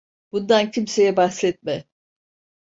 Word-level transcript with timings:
Bundan 0.31 0.71
kimseye 0.71 1.15
bahsetme. 1.17 1.83